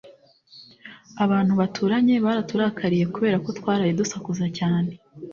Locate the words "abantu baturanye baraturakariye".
1.23-3.05